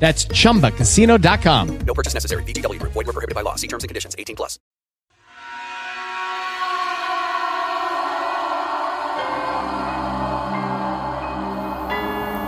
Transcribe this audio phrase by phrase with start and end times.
[0.00, 1.78] That's chumbacasino.com.
[1.86, 2.42] No purchase necessary.
[2.44, 2.94] VGW Group.
[2.94, 3.54] Void were prohibited by law.
[3.54, 4.16] See terms and conditions.
[4.18, 4.58] 18 plus.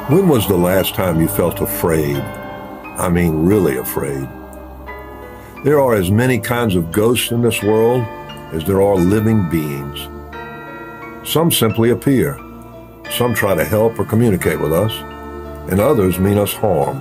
[0.09, 2.17] When was the last time you felt afraid?
[2.17, 4.29] I mean, really afraid.
[5.65, 8.03] There are as many kinds of ghosts in this world
[8.53, 10.09] as there are living beings.
[11.27, 12.37] Some simply appear.
[13.11, 14.93] Some try to help or communicate with us,
[15.71, 17.01] and others mean us harm.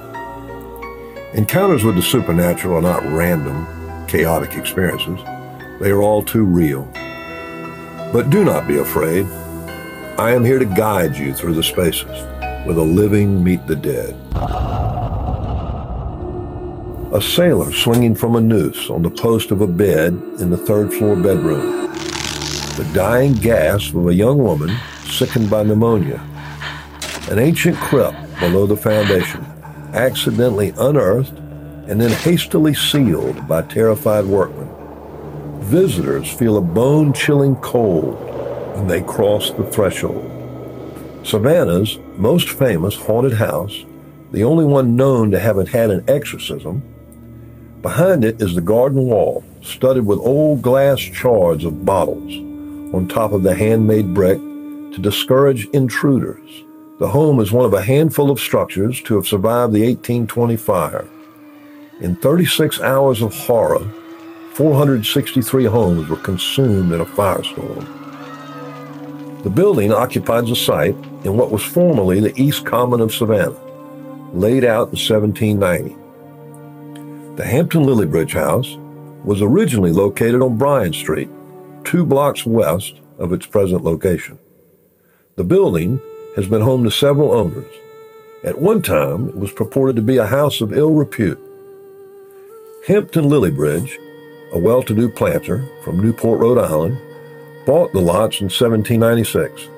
[1.34, 3.66] Encounters with the supernatural are not random,
[4.06, 5.18] chaotic experiences.
[5.80, 6.84] They are all too real.
[8.12, 9.26] But do not be afraid.
[10.18, 12.04] I am here to guide you through the spaces
[12.66, 14.14] where the living meet the dead.
[17.14, 20.94] A sailor swinging from a noose on the post of a bed in the third
[20.94, 21.94] floor bedroom.
[22.76, 26.22] The dying gasp of a young woman sickened by pneumonia.
[27.30, 29.46] An ancient crypt below the foundation,
[29.94, 31.38] accidentally unearthed
[31.88, 34.70] and then hastily sealed by terrified workmen.
[35.61, 38.16] Visitors feel a bone chilling cold
[38.75, 40.30] when they cross the threshold.
[41.23, 43.85] Savannah's most famous haunted house,
[44.31, 46.81] the only one known to have had an exorcism,
[47.81, 52.34] behind it is the garden wall, studded with old glass shards of bottles
[52.94, 56.63] on top of the handmade brick to discourage intruders.
[57.01, 61.07] The home is one of a handful of structures to have survived the 1820 fire.
[62.00, 63.84] In 36 hours of horror,
[64.53, 67.88] 463 homes were consumed in a firestorm.
[69.41, 73.57] The building occupies a site in what was formerly the East Common of Savannah,
[74.31, 75.95] laid out in 1790.
[77.35, 78.78] The Hampton Lillibridge House
[79.23, 81.31] was originally located on Bryan Street,
[81.84, 84.38] two blocks west of its present location.
[85.35, 86.00] The building
[86.36, 87.72] has been home to several owners.
[88.44, 91.40] At one time, it was purported to be a house of ill repute.
[92.88, 93.97] Hampton Lillibridge,
[94.53, 96.97] a well to do planter from Newport, Rhode Island,
[97.66, 99.70] bought the lots in 1796.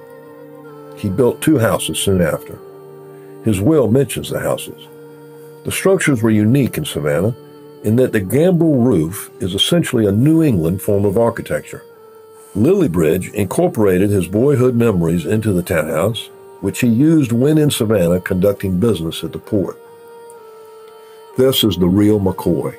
[0.96, 2.58] He built two houses soon after.
[3.44, 4.88] His will mentions the houses.
[5.66, 7.36] The structures were unique in Savannah
[7.84, 11.84] in that the gambrel roof is essentially a New England form of architecture.
[12.56, 16.30] Lillibridge incorporated his boyhood memories into the townhouse,
[16.64, 19.78] which he used when in Savannah conducting business at the port.
[21.38, 22.74] This is the real McCoy.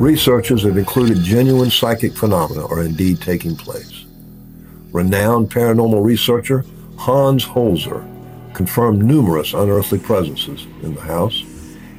[0.00, 4.06] Researchers have included genuine psychic phenomena are indeed taking place.
[4.90, 6.64] Renowned paranormal researcher
[6.96, 8.02] Hans Holzer
[8.54, 11.42] confirmed numerous unearthly presences in the house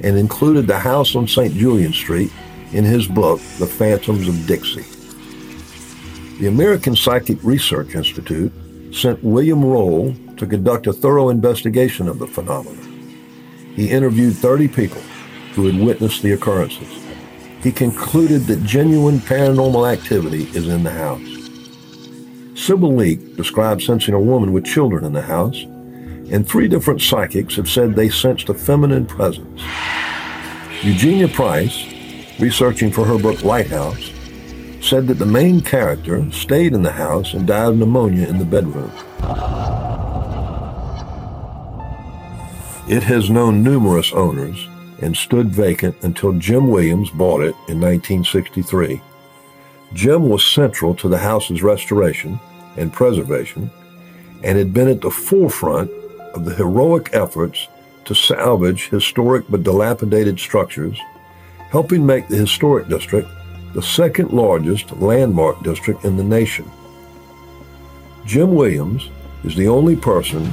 [0.01, 1.53] and included the house on St.
[1.53, 2.31] Julian Street
[2.71, 4.81] in his book, The Phantoms of Dixie.
[6.39, 8.51] The American Psychic Research Institute
[8.93, 12.81] sent William Roll to conduct a thorough investigation of the phenomena.
[13.75, 15.01] He interviewed 30 people
[15.53, 16.87] who had witnessed the occurrences.
[17.61, 21.21] He concluded that genuine paranormal activity is in the house.
[22.55, 27.55] Sybil Leek described sensing a woman with children in the house, and three different psychics
[27.55, 29.61] have said they sensed a feminine presence.
[30.83, 31.87] Eugenia Price,
[32.39, 34.12] researching for her book Lighthouse,
[34.93, 38.45] said that the main character stayed in the house and died of pneumonia in the
[38.45, 38.91] bedroom.
[42.87, 44.67] It has known numerous owners
[45.01, 49.01] and stood vacant until Jim Williams bought it in 1963.
[49.95, 52.39] Jim was central to the house's restoration
[52.77, 53.71] and preservation
[54.43, 55.89] and had been at the forefront
[56.35, 57.67] of the heroic efforts
[58.05, 60.99] to salvage historic but dilapidated structures,
[61.71, 63.27] helping make the historic district
[63.73, 66.69] the second largest landmark district in the nation.
[68.25, 69.09] Jim Williams
[69.43, 70.51] is the only person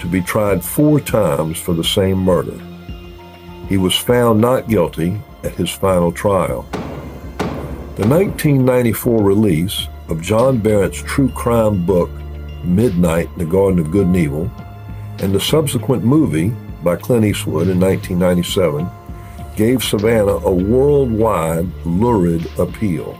[0.00, 2.58] to be tried four times for the same murder.
[3.68, 6.62] He was found not guilty at his final trial.
[7.96, 12.10] The 1994 release of John Berendt's true crime book,
[12.64, 14.50] Midnight in the Garden of Good and Evil,
[15.18, 16.52] and the subsequent movie
[16.82, 18.90] by Clint Eastwood in 1997
[19.56, 23.18] gave Savannah a worldwide lurid appeal.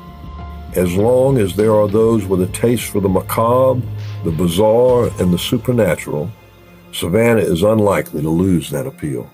[0.75, 3.87] As long as there are those with a taste for the macabre,
[4.25, 6.31] the bizarre, and the supernatural,
[6.93, 9.31] Savannah is unlikely to lose that appeal.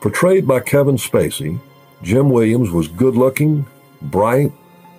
[0.00, 1.60] Portrayed by Kevin Spacey,
[2.02, 3.66] Jim Williams was good looking,
[4.02, 4.52] bright,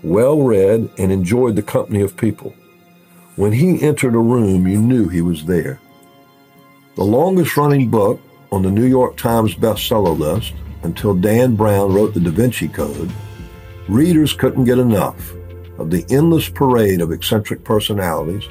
[0.04, 2.54] well read, and enjoyed the company of people.
[3.36, 5.80] When he entered a room, you knew he was there.
[6.96, 8.20] The longest running book
[8.52, 10.54] on the New York Times bestseller list
[10.84, 13.12] until Dan Brown wrote the Da Vinci Code,
[13.88, 15.34] readers couldn't get enough
[15.78, 18.48] of the endless parade of eccentric personalities,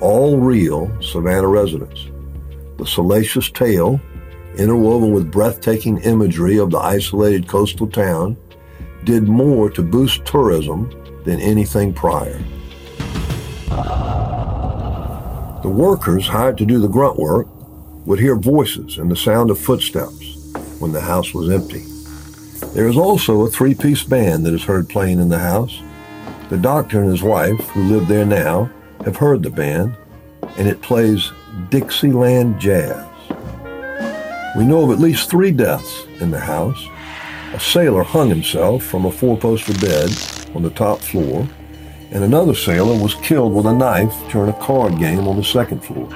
[0.00, 2.06] all real Savannah residents.
[2.78, 4.00] The salacious tale,
[4.56, 8.36] interwoven with breathtaking imagery of the isolated coastal town,
[9.04, 10.90] did more to boost tourism
[11.24, 12.40] than anything prior.
[15.62, 17.46] The workers hired to do the grunt work
[18.06, 20.29] would hear voices and the sound of footsteps
[20.80, 21.84] when the house was empty.
[22.74, 25.80] There is also a three piece band that is heard playing in the house.
[26.48, 28.70] The doctor and his wife, who live there now,
[29.04, 29.96] have heard the band,
[30.56, 31.32] and it plays
[31.68, 33.06] Dixieland Jazz.
[34.56, 36.84] We know of at least three deaths in the house.
[37.54, 40.10] A sailor hung himself from a four poster bed
[40.54, 41.48] on the top floor,
[42.10, 45.84] and another sailor was killed with a knife during a card game on the second
[45.84, 46.06] floor.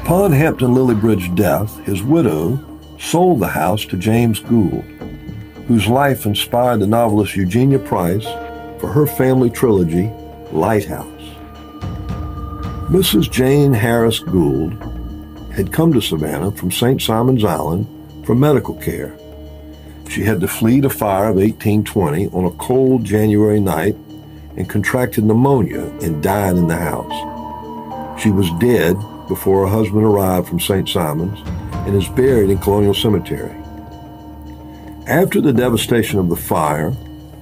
[0.00, 2.58] Upon Hampton Lillibridge's death, his widow
[2.98, 4.84] sold the house to James Gould,
[5.66, 8.24] whose life inspired the novelist Eugenia Price
[8.80, 10.10] for her family trilogy,
[10.52, 11.06] Lighthouse.
[12.88, 13.30] Mrs.
[13.30, 14.74] Jane Harris Gould
[15.52, 17.00] had come to Savannah from St.
[17.02, 17.86] Simon's Island
[18.24, 19.16] for medical care.
[20.08, 23.96] She had to flee the fire of 1820 on a cold January night
[24.56, 28.22] and contracted pneumonia and died in the house.
[28.22, 28.96] She was dead
[29.28, 30.88] before her husband arrived from St.
[30.88, 31.40] Simon's
[31.86, 33.54] and is buried in Colonial Cemetery.
[35.06, 36.90] After the devastation of the fire,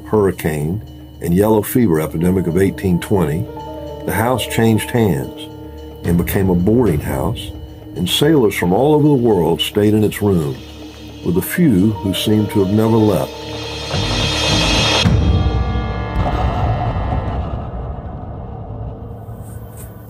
[0.06, 0.82] hurricane,
[1.22, 3.42] and yellow fever epidemic of 1820,
[4.04, 5.48] the house changed hands
[6.06, 7.50] and became a boarding house,
[7.96, 10.58] and sailors from all over the world stayed in its rooms,
[11.24, 13.32] with a few who seemed to have never left.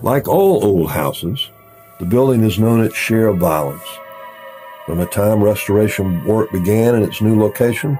[0.03, 1.49] Like all old houses,
[1.99, 3.94] the building has known its share of violence.
[4.85, 7.97] From the time restoration work began in its new location,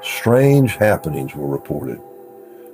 [0.00, 2.00] strange happenings were reported.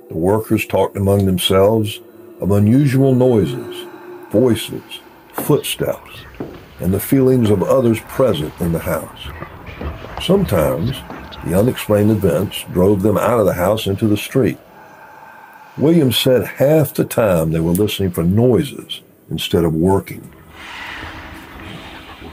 [0.09, 1.99] The workers talked among themselves
[2.39, 3.87] of unusual noises,
[4.31, 4.99] voices,
[5.33, 6.21] footsteps,
[6.79, 9.27] and the feelings of others present in the house.
[10.23, 10.91] Sometimes
[11.43, 14.59] the unexplained events drove them out of the house into the street.
[15.79, 19.01] Williams said half the time they were listening for noises
[19.31, 20.31] instead of working.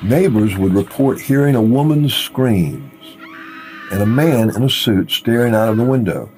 [0.04, 3.16] Neighbors would report hearing a woman's screams
[3.90, 6.28] and a man in a suit staring out of the window.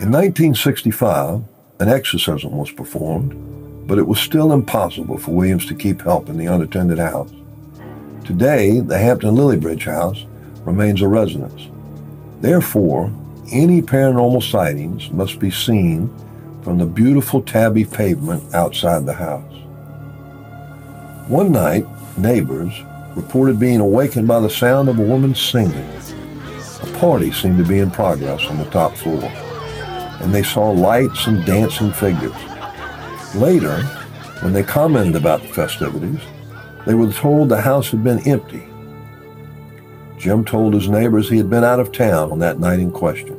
[0.00, 1.42] In 1965,
[1.80, 6.38] an exorcism was performed, but it was still impossible for Williams to keep help in
[6.38, 7.30] the unattended house.
[8.24, 10.24] Today, the Hampton Lillibridge house
[10.64, 11.68] remains a residence.
[12.40, 13.12] Therefore,
[13.52, 16.10] any paranormal sightings must be seen
[16.62, 19.54] from the beautiful tabby pavement outside the house.
[21.28, 21.86] One night,
[22.18, 22.82] neighbors
[23.16, 25.88] reported being awakened by the sound of a woman singing.
[26.82, 29.24] A party seemed to be in progress on the top floor,
[30.20, 32.36] and they saw lights and dancing figures.
[33.34, 33.82] Later,
[34.42, 36.20] when they commented about the festivities,
[36.84, 38.68] they were told the house had been empty.
[40.18, 43.34] Jim told his neighbors he had been out of town on that night in question.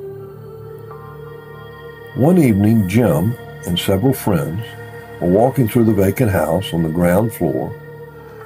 [2.16, 3.36] One evening, Jim
[3.68, 4.66] and several friends
[5.22, 7.70] were walking through the vacant house on the ground floor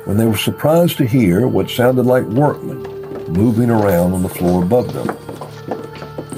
[0.05, 2.81] when they were surprised to hear what sounded like workmen
[3.29, 5.07] moving around on the floor above them.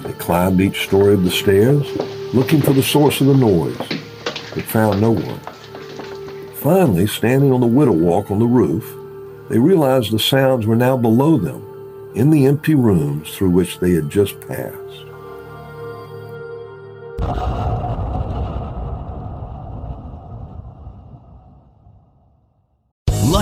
[0.03, 1.85] They climbed each story of the stairs,
[2.33, 5.39] looking for the source of the noise, but found no one.
[6.55, 8.93] Finally, standing on the widow walk on the roof,
[9.49, 11.65] they realized the sounds were now below them,
[12.13, 15.05] in the empty rooms through which they had just passed.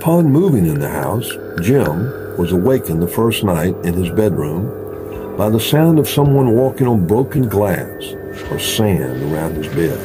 [0.00, 1.30] Upon moving in the house,
[1.60, 6.86] Jim was awakened the first night in his bedroom by the sound of someone walking
[6.86, 8.14] on broken glass
[8.50, 9.98] or sand around his bed.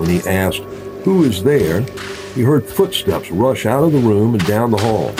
[0.00, 0.58] When he asked,
[1.04, 1.82] Who is there?
[2.34, 5.14] he heard footsteps rush out of the room and down the hall.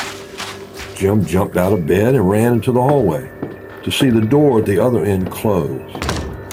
[0.96, 3.30] Jim jumped out of bed and ran into the hallway
[3.84, 6.04] to see the door at the other end closed.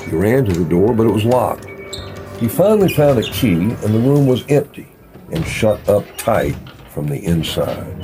[0.01, 1.65] He ran to the door, but it was locked.
[2.39, 4.87] He finally found a key, and the room was empty
[5.31, 6.55] and shut up tight
[6.91, 7.95] from the inside.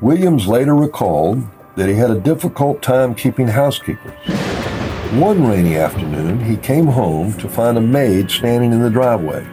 [0.00, 1.42] Williams later recalled
[1.76, 4.12] that he had a difficult time keeping housekeepers.
[5.12, 9.46] One rainy afternoon, he came home to find a maid standing in the driveway,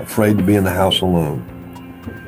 [0.00, 1.46] afraid to be in the house alone.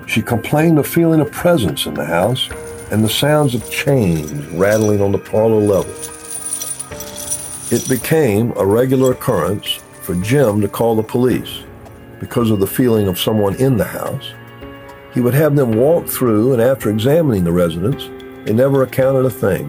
[0.06, 2.48] She complained of feeling a presence in the house
[2.90, 5.92] and the sounds of chains rattling on the parlor level.
[7.70, 11.64] It became a regular occurrence for Jim to call the police
[12.22, 14.32] because of the feeling of someone in the house.
[15.12, 18.08] He would have them walk through, and after examining the residence,
[18.44, 19.68] they never accounted a thing.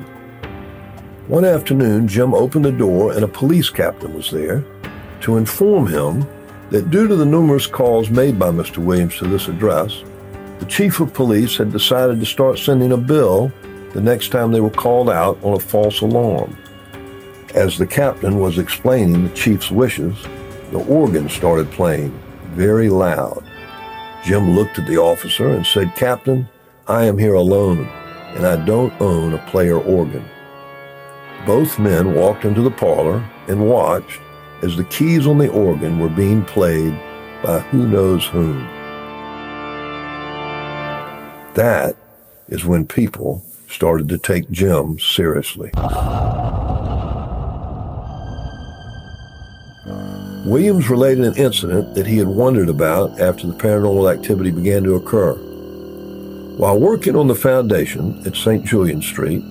[1.28, 4.64] One afternoon, Jim opened the door, and a police captain was there
[5.22, 6.28] to inform him
[6.70, 8.78] that due to the numerous calls made by Mr.
[8.78, 10.04] Williams to this address,
[10.60, 13.52] the chief of police had decided to start sending a bill
[13.94, 16.56] the next time they were called out on a false alarm.
[17.56, 20.16] As the captain was explaining the chief's wishes,
[20.70, 22.20] the organ started playing
[22.54, 23.44] very loud.
[24.24, 26.48] Jim looked at the officer and said, Captain,
[26.88, 27.86] I am here alone,
[28.36, 30.26] and I don't own a player organ.
[31.46, 34.22] Both men walked into the parlor and watched
[34.62, 36.94] as the keys on the organ were being played
[37.44, 38.66] by who knows whom.
[41.56, 41.96] That
[42.48, 45.72] is when people started to take Jim seriously.
[50.46, 54.96] Williams related an incident that he had wondered about after the paranormal activity began to
[54.96, 55.36] occur.
[56.58, 58.66] While working on the foundation at St.
[58.66, 59.42] Julian Street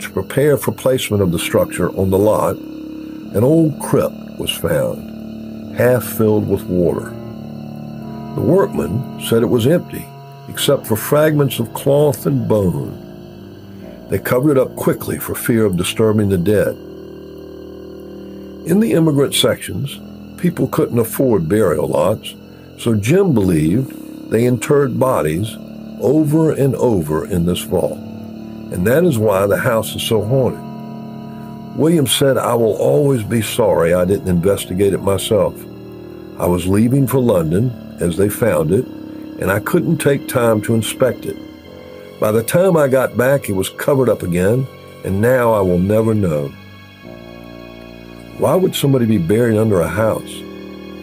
[0.00, 5.78] to prepare for placement of the structure on the lot, an old crypt was found,
[5.78, 7.08] half filled with water.
[8.34, 10.06] The workmen said it was empty,
[10.50, 13.00] except for fragments of cloth and bone.
[14.10, 16.76] They covered it up quickly for fear of disturbing the dead.
[18.68, 19.98] In the immigrant sections,
[20.44, 22.34] people couldn't afford burial lots,
[22.78, 25.56] so Jim believed they interred bodies
[26.02, 27.96] over and over in this vault.
[28.70, 30.60] And that is why the house is so haunted.
[31.78, 35.58] William said, I will always be sorry I didn't investigate it myself.
[36.38, 38.84] I was leaving for London as they found it,
[39.40, 41.38] and I couldn't take time to inspect it.
[42.20, 44.66] By the time I got back, it was covered up again,
[45.06, 46.52] and now I will never know.
[48.38, 50.40] Why would somebody be buried under a house?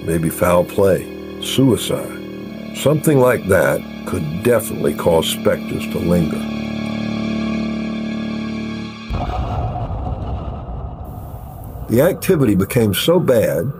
[0.03, 2.75] Maybe foul play, suicide.
[2.75, 6.37] Something like that could definitely cause specters to linger.
[11.89, 13.71] The activity became so bad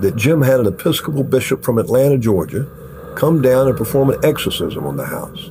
[0.00, 2.66] that Jim had an Episcopal bishop from Atlanta, Georgia,
[3.16, 5.50] come down and perform an exorcism on the house.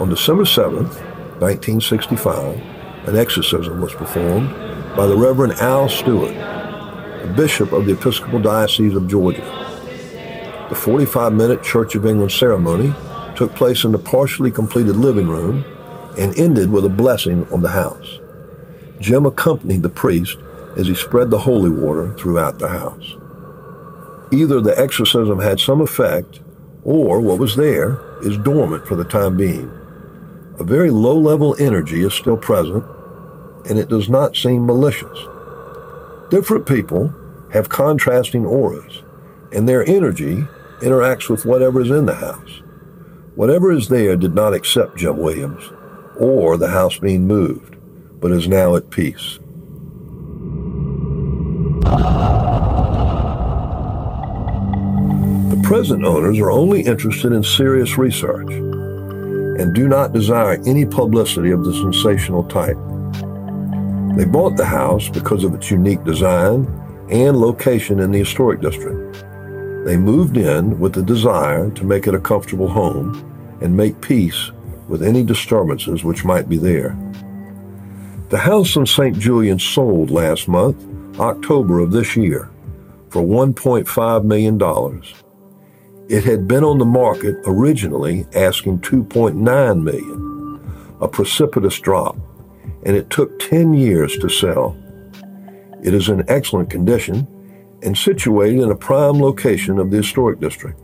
[0.00, 0.94] On December 7th,
[1.40, 2.58] 1965,
[3.06, 4.65] an exorcism was performed
[4.96, 9.44] by the Reverend Al Stuart, the Bishop of the Episcopal Diocese of Georgia.
[10.70, 12.94] The 45 minute Church of England ceremony
[13.36, 15.66] took place in the partially completed living room
[16.18, 18.20] and ended with a blessing on the house.
[18.98, 20.38] Jim accompanied the priest
[20.78, 23.16] as he spread the holy water throughout the house.
[24.32, 26.40] Either the exorcism had some effect,
[26.84, 29.70] or what was there is dormant for the time being.
[30.58, 32.82] A very low level energy is still present,
[33.68, 35.18] and it does not seem malicious.
[36.30, 37.14] Different people
[37.52, 39.02] have contrasting auras,
[39.52, 40.44] and their energy
[40.80, 42.62] interacts with whatever is in the house.
[43.34, 45.70] Whatever is there did not accept Jim Williams
[46.18, 47.76] or the house being moved,
[48.20, 49.38] but is now at peace.
[55.50, 61.50] The present owners are only interested in serious research and do not desire any publicity
[61.50, 62.76] of the sensational type.
[64.16, 66.66] They bought the house because of its unique design
[67.10, 69.22] and location in the historic district.
[69.84, 74.50] They moved in with the desire to make it a comfortable home and make peace
[74.88, 76.96] with any disturbances which might be there.
[78.30, 79.18] The house in St.
[79.18, 80.82] Julian sold last month,
[81.20, 82.50] October of this year,
[83.10, 85.02] for $1.5 million.
[86.08, 90.60] It had been on the market originally asking 2.9 million,
[91.02, 92.16] a precipitous drop,
[92.86, 94.76] and it took 10 years to sell.
[95.82, 97.26] It is in excellent condition
[97.82, 100.78] and situated in a prime location of the historic district.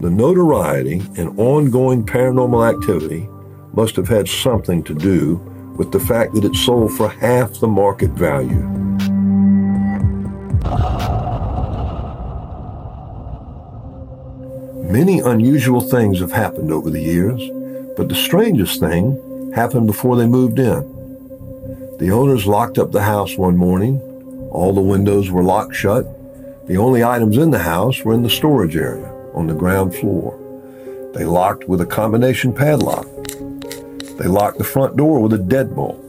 [0.00, 3.28] The notoriety and ongoing paranormal activity
[3.74, 5.36] must have had something to do
[5.76, 8.62] with the fact that it sold for half the market value.
[14.90, 17.42] Many unusual things have happened over the years,
[17.94, 19.22] but the strangest thing
[19.54, 21.96] happened before they moved in.
[21.98, 24.00] The owners locked up the house one morning.
[24.50, 26.06] All the windows were locked shut.
[26.66, 30.38] The only items in the house were in the storage area on the ground floor.
[31.14, 33.06] They locked with a combination padlock.
[34.18, 36.00] They locked the front door with a deadbolt.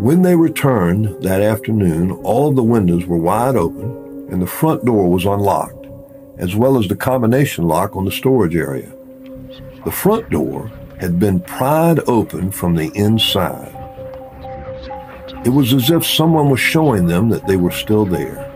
[0.00, 4.84] When they returned that afternoon, all of the windows were wide open and the front
[4.84, 5.86] door was unlocked,
[6.38, 8.90] as well as the combination lock on the storage area.
[9.84, 10.72] The front door
[11.02, 13.74] had been pried open from the inside.
[15.44, 18.48] It was as if someone was showing them that they were still there.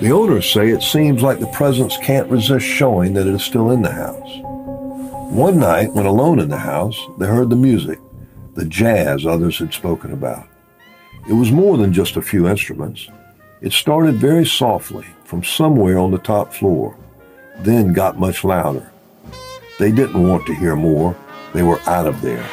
[0.00, 3.72] The owners say it seems like the presence can't resist showing that it is still
[3.72, 4.40] in the house.
[5.30, 7.98] One night, when alone in the house, they heard the music,
[8.54, 10.48] the jazz others had spoken about.
[11.28, 13.06] It was more than just a few instruments.
[13.60, 16.96] It started very softly from somewhere on the top floor,
[17.58, 18.90] then got much louder.
[19.76, 21.16] They didn't want to hear more.
[21.52, 22.46] They were out of there.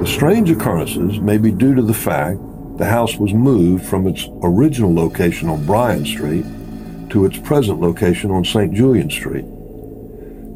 [0.00, 2.40] The strange occurrences may be due to the fact
[2.78, 6.44] the house was moved from its original location on Bryan Street
[7.10, 8.72] to its present location on St.
[8.74, 9.44] Julian Street.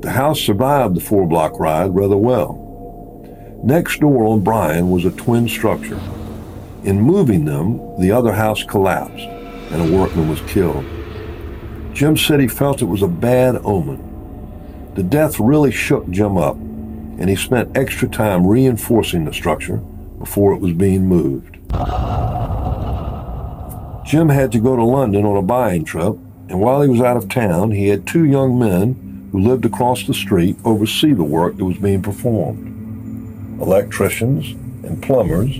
[0.03, 2.59] The house survived the four block ride rather well.
[3.63, 6.01] Next door on Bryan was a twin structure.
[6.83, 9.42] In moving them, the other house collapsed
[9.73, 10.85] and a workman was killed.
[11.95, 14.93] Jim said he felt it was a bad omen.
[14.95, 19.79] The death really shook Jim up, and he spent extra time reinforcing the structure
[20.19, 21.59] before it was being moved.
[24.05, 26.17] Jim had to go to London on a buying trip,
[26.49, 30.07] and while he was out of town, he had two young men who lived across
[30.07, 32.69] the street oversee the work that was being performed.
[33.63, 34.51] Electricians
[34.85, 35.59] and plumbers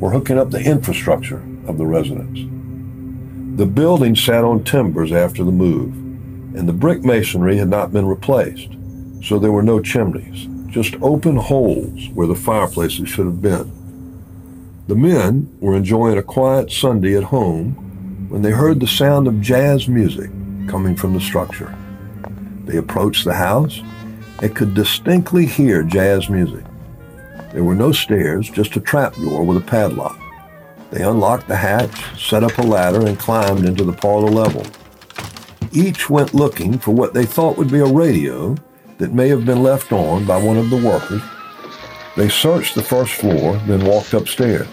[0.00, 2.40] were hooking up the infrastructure of the residence.
[3.56, 5.92] The building sat on timbers after the move,
[6.56, 8.70] and the brick masonry had not been replaced,
[9.22, 13.70] so there were no chimneys, just open holes where the fireplaces should have been.
[14.88, 17.74] The men were enjoying a quiet Sunday at home
[18.30, 20.30] when they heard the sound of jazz music
[20.66, 21.76] coming from the structure.
[22.64, 23.82] They approached the house
[24.40, 26.64] and could distinctly hear jazz music.
[27.52, 30.21] There were no stairs, just a trapdoor with a padlock.
[30.92, 34.66] They unlocked the hatch, set up a ladder, and climbed into the parlor level.
[35.72, 38.54] Each went looking for what they thought would be a radio
[38.98, 41.22] that may have been left on by one of the workers.
[42.14, 44.68] They searched the first floor, then walked upstairs,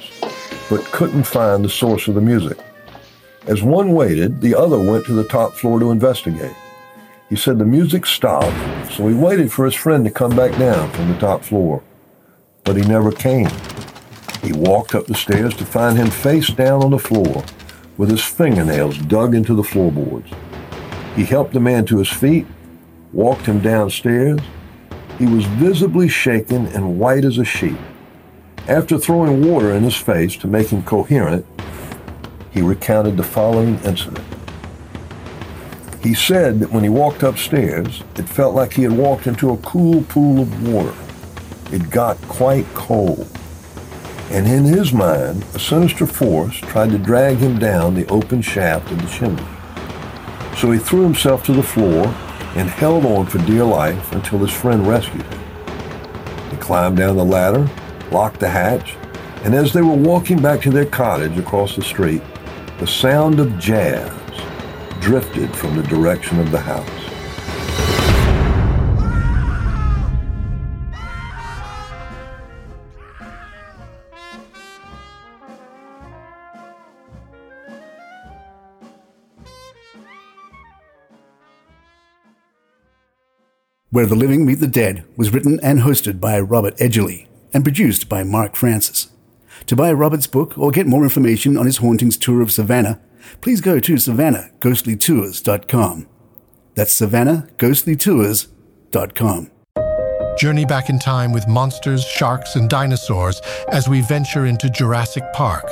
[0.69, 2.57] but couldn't find the source of the music.
[3.47, 6.55] As one waited, the other went to the top floor to investigate.
[7.29, 10.91] He said the music stopped, so he waited for his friend to come back down
[10.91, 11.81] from the top floor.
[12.65, 13.49] But he never came.
[14.41, 17.43] He walked up the stairs to find him face down on the floor
[17.97, 20.31] with his fingernails dug into the floorboards.
[21.15, 22.47] He helped the man to his feet,
[23.11, 24.39] walked him downstairs.
[25.17, 27.77] He was visibly shaken and white as a sheet.
[28.69, 31.45] After throwing water in his face to make him coherent,
[32.51, 34.25] he recounted the following incident.
[36.01, 39.57] He said that when he walked upstairs, it felt like he had walked into a
[39.57, 40.95] cool pool of water.
[41.75, 43.27] It got quite cold
[44.29, 48.91] and in his mind, a sinister force tried to drag him down the open shaft
[48.91, 49.43] of the chimney.
[50.55, 52.05] So he threw himself to the floor
[52.55, 55.39] and held on for dear life until his friend rescued him.
[56.51, 57.67] He climbed down the ladder,
[58.11, 58.95] locked the hatch,
[59.43, 62.21] and as they were walking back to their cottage across the street,
[62.79, 64.13] the sound of jazz
[64.99, 66.98] drifted from the direction of the house.
[83.91, 88.07] Where the Living Meet the Dead was written and hosted by Robert Edgerly and produced
[88.07, 89.07] by Mark Francis.
[89.65, 93.01] To buy Robert's book or get more information on his hauntings tour of Savannah,
[93.41, 96.07] please go to savannahghostlytours.com.
[96.75, 99.51] That's savannahghostlytours.com.
[100.37, 105.65] Journey back in time with monsters, sharks, and dinosaurs as we venture into Jurassic Park,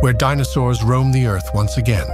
[0.00, 2.06] where dinosaurs roam the earth once again.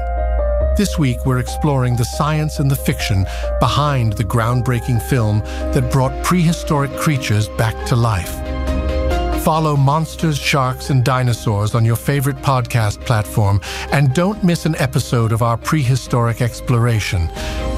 [0.80, 3.26] This week, we're exploring the science and the fiction
[3.60, 5.40] behind the groundbreaking film
[5.74, 8.32] that brought prehistoric creatures back to life.
[9.44, 13.60] Follow Monsters, Sharks, and Dinosaurs on your favorite podcast platform
[13.92, 17.28] and don't miss an episode of our prehistoric exploration.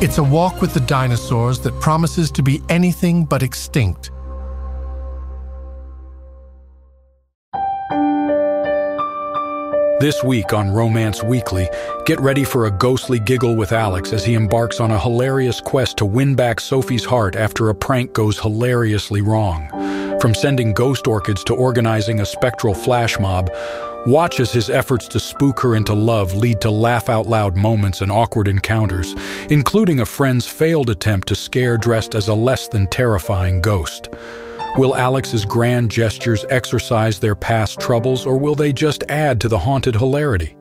[0.00, 4.12] It's a walk with the dinosaurs that promises to be anything but extinct.
[10.02, 11.68] This week on Romance Weekly,
[12.06, 15.96] get ready for a ghostly giggle with Alex as he embarks on a hilarious quest
[15.98, 19.68] to win back Sophie's heart after a prank goes hilariously wrong.
[20.20, 23.48] From sending ghost orchids to organizing a spectral flash mob,
[24.04, 28.00] watch as his efforts to spook her into love lead to laugh out loud moments
[28.00, 29.14] and awkward encounters,
[29.50, 34.08] including a friend's failed attempt to scare dressed as a less than terrifying ghost.
[34.78, 39.58] Will Alex's grand gestures exorcise their past troubles, or will they just add to the
[39.58, 40.56] haunted hilarity?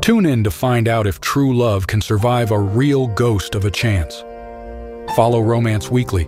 [0.00, 3.70] Tune in to find out if true love can survive a real ghost of a
[3.70, 4.24] chance.
[5.14, 6.24] Follow Romance Weekly,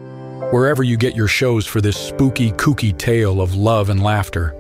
[0.51, 4.55] wherever you get your shows for this spooky, kooky tale of love and laughter.